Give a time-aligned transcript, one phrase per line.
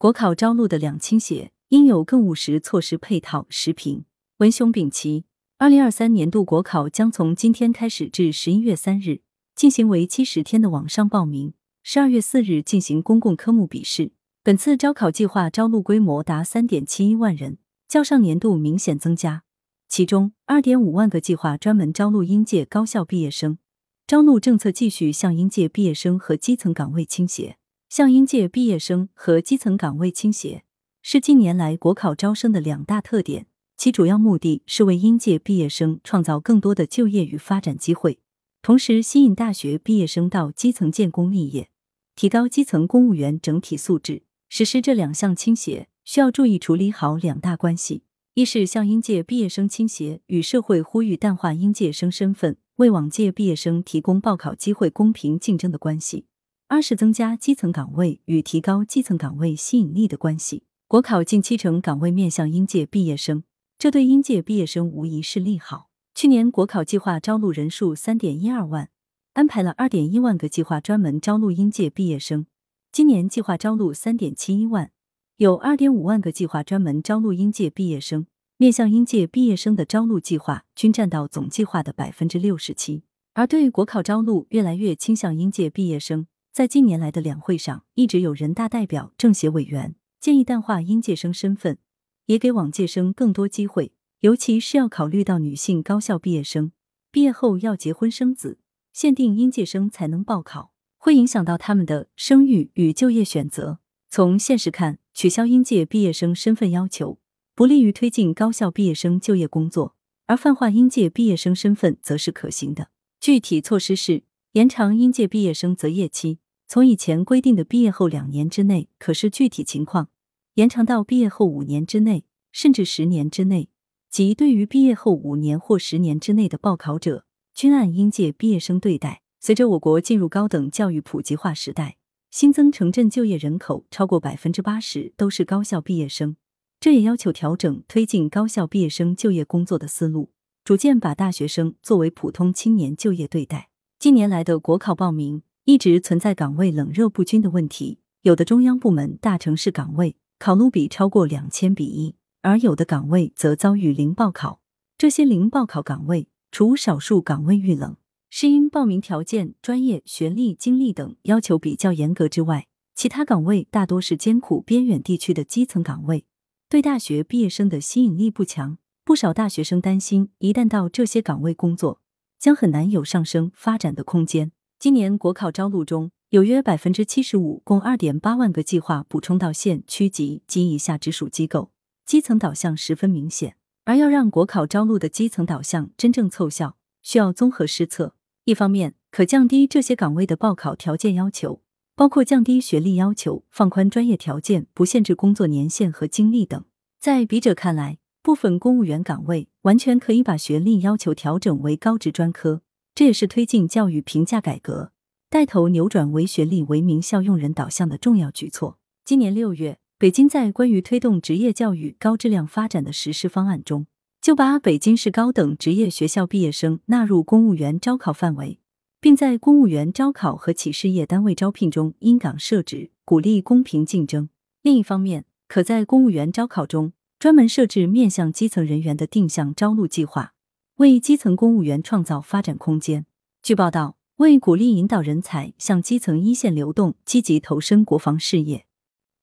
[0.00, 3.46] 国考招录的两倾斜，应有更务实措施配套。
[3.50, 4.04] 时评：
[4.36, 5.24] 文雄丙奇。
[5.56, 9.22] 二零二三年度国考将从今天开始至十一月三日
[9.56, 14.12] 进行为期十天的网上报名，十二月四日进行公共科目笔试。
[14.44, 17.58] 本次招考计划招录规模达三点七一万人，
[17.88, 19.42] 较上年度明显增加。
[19.88, 23.58] 其中，二点五万个计划专门招录应届高校毕业生，
[24.06, 27.57] 招录政策继续向应届毕业生和基层岗位倾斜。
[27.88, 30.62] 向应届毕业生和基层岗位倾斜，
[31.00, 33.46] 是近年来国考招生的两大特点。
[33.78, 38.18] 其主要目的是为应届毕业生创造更多的就业与发展机会，
[38.60, 41.70] 同时吸引大学毕业生到基层建功立业，
[42.14, 44.24] 提高基层公务员整体素质。
[44.50, 48.02] 实施这两项倾斜，需要注意处理好两大关系：
[48.34, 56.26] 一是向应届毕业生倾斜，与社会呼吁淡化应届生身份，为往届毕业生提供报考机会公平竞争的关系。
[56.70, 60.64] 二是增加基层岗位与提高基层岗位吸引力的关系。
[60.86, 63.42] 国考近七成岗位面向应届毕业生，
[63.78, 65.88] 这对应届毕业生无疑是利好。
[66.14, 68.90] 去年国考计划招录人数三点一二万，
[69.32, 72.44] 安排了二点一万个计划专门招录应届毕业生。
[72.92, 74.90] 今年计划招录三点七一万，
[75.38, 78.26] 有二点五万个计划专门招录应届毕业生。
[78.58, 86.26] 面向应届毕业生的招录计划均占到总计划的百分之六十七，而对于国考招录越来越倾向应届毕业生。
[86.58, 91.78] 在近年来的两会上，一直有人大代表、政协委员建议淡化应届生身份，
[92.26, 93.92] 也给往届生更多机会，
[94.22, 96.72] 尤其是要考虑到女性高校毕业生
[97.12, 98.58] 毕业后要结婚生子，
[98.92, 103.78] 限定应届生才能报考，会影响到他们的生育与就业选择。
[104.10, 107.20] 从现实看，取消应届毕业生身份要求，
[107.54, 109.94] 不利于推进高校毕业生就业工作，
[110.26, 112.88] 而泛化应届毕业生身份则是可行的。
[113.20, 116.40] 具体措施是延长应届毕业生择业期。
[116.70, 120.10] 从以前规定的毕业后两年之内，可视具体情况
[120.56, 123.70] 延长到毕业后五年之内，甚至十年之内。
[124.10, 129.22] 即对于毕业后五年或十年之内的报考者，均按应届毕业生对待。
[129.40, 131.96] 随着我国进入高等教育普及化时代，
[132.30, 136.36] 新增城镇就业人口超过百分之八十都是高校毕业生，
[136.78, 140.32] 这也要求调整推进高校毕业生就业工作的思路，
[140.64, 143.70] 逐渐把大学生作为普通青年就业对待。
[143.98, 145.42] 近年来的国考报名。
[145.68, 154.62] 一直存在岗位冷热不均的问题，有的中央部门大城市岗位考录比超过两千比一，而有的岗位则遭遇零报考。
[154.96, 157.98] 这些零报考岗位，除少数岗位遇冷，
[158.30, 166.24] 是因报名条件、专业、学历、经历等要求比较严格之外，其他岗位大多是艰苦边远地区的基层岗位，
[166.70, 168.78] 对大学毕业生的吸引力不强。
[169.04, 172.00] 不少大学生担心，一旦到这些岗位工作，
[172.38, 174.52] 将很难有上升发展的空间。
[174.80, 181.72] 今年国考招录中有约百分之七十五，共二点八万个计划补充到县区级及以下直属机构，
[182.06, 183.56] 基层导向十分明显。
[183.86, 188.14] 而要让国考招录的基层导向真正奏效，需要综合施策。
[188.44, 191.60] 一方面，可降低这些岗位的报考条件要求，
[191.96, 196.64] 包括降低学历要求、放宽专业条件、不限制工作年限和经历等。
[197.00, 202.62] 在笔者看来，部分公务员岗位完全可以把学历要求调整为高职专科。
[202.98, 204.90] 这也是推进教育评价改革、
[205.30, 208.80] 带头扭转唯学历为名校用人导向的重要举措。
[209.04, 213.86] 今年六月，北京在关于推动职业教育高质量发展的实施方案中，
[214.20, 218.58] 就把北京市高等职业学校毕业生纳入公务员招考范围，
[219.00, 224.28] 并在公务员招考和企事业单位招聘中因岗设职，鼓励公平竞争。
[224.62, 230.34] 另一方面，可在公务员招考中专门设置面向基层人员的定向招录计划。
[230.78, 233.04] 为基层公务员创造发展空间。
[233.42, 238.64] 据报道，为鼓励引导人才向基层一线流动，积极投身国防事业，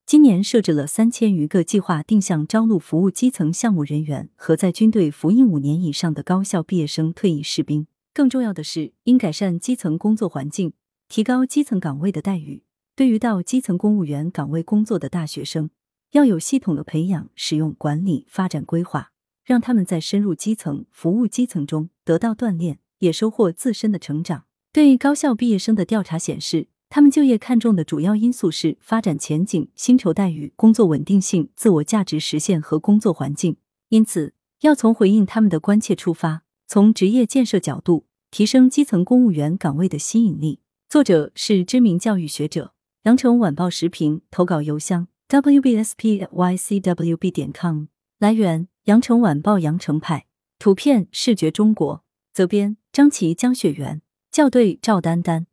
[0.05, 7.87] 今年设置了三千余个计划定向招录服务基层项目人员和在军队服役五年以上的高校毕业生退役士兵。
[8.13, 10.73] 更重要的是，应改善基层工作环境，
[11.07, 12.63] 提高基层岗位的待遇。
[12.97, 15.69] 对于到基层公务员岗位工作的大学生，
[16.11, 19.13] 要有系统的培养、使用、管理、发展规划。
[19.45, 24.45] 让他们在深入基层、服务基层中得到锻炼，也收获自身的成长。
[24.73, 33.55] 对高校毕业生的调查显示，他们就业看重的主要因素是发展前景、薪酬待遇、工作稳定性、自我价值实现和工作环境。
[33.89, 40.59] 因此，要从回应他们的关切出发，从职业建设角度提升基层公务员岗位的吸引力。
[40.89, 45.71] 作者是知名教育学者，羊城晚报时评投稿邮箱：wbspycwb
[47.31, 47.85] 点 com。
[48.19, 48.67] 来源。
[48.85, 50.27] 羊城晚报羊城派
[50.59, 55.47] 图片视觉中国责编张琪江雪媛校对赵丹丹。